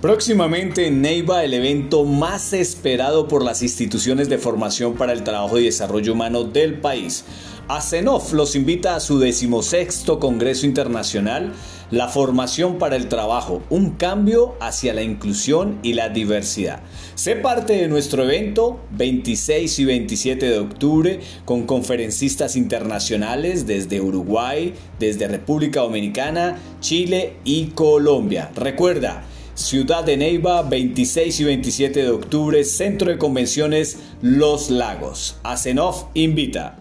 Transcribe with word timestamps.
Próximamente 0.00 0.86
en 0.86 1.02
Neiva 1.02 1.42
el 1.42 1.54
evento 1.54 2.04
más 2.04 2.52
esperado 2.52 3.26
por 3.26 3.44
las 3.44 3.62
instituciones 3.62 4.28
de 4.28 4.38
formación 4.38 4.94
para 4.94 5.12
el 5.12 5.24
trabajo 5.24 5.58
y 5.58 5.64
desarrollo 5.64 6.12
humano 6.12 6.44
del 6.44 6.74
país. 6.74 7.24
ACENOF 7.66 8.32
los 8.32 8.54
invita 8.54 8.94
a 8.94 9.00
su 9.00 9.18
decimosexto 9.18 10.20
Congreso 10.20 10.66
Internacional 10.66 11.52
La 11.90 12.06
Formación 12.06 12.78
para 12.78 12.94
el 12.94 13.08
Trabajo, 13.08 13.60
un 13.70 13.90
cambio 13.90 14.54
hacia 14.60 14.94
la 14.94 15.02
inclusión 15.02 15.80
y 15.82 15.94
la 15.94 16.10
diversidad. 16.10 16.80
Sé 17.16 17.34
parte 17.34 17.72
de 17.72 17.88
nuestro 17.88 18.22
evento 18.22 18.78
26 18.92 19.80
y 19.80 19.84
27 19.84 20.48
de 20.48 20.58
octubre 20.60 21.20
con 21.44 21.66
conferencistas 21.66 22.54
internacionales 22.54 23.66
desde 23.66 24.00
Uruguay, 24.00 24.74
desde 25.00 25.26
República 25.26 25.80
Dominicana, 25.80 26.56
Chile 26.78 27.32
y 27.42 27.72
Colombia. 27.74 28.52
Recuerda, 28.54 29.24
Ciudad 29.58 30.04
de 30.04 30.16
Neiva, 30.16 30.62
26 30.62 31.40
y 31.40 31.44
27 31.44 32.02
de 32.04 32.10
octubre, 32.10 32.62
Centro 32.62 33.10
de 33.10 33.18
Convenciones 33.18 33.98
Los 34.22 34.70
Lagos. 34.70 35.34
ACENOF 35.42 36.04
invita. 36.14 36.78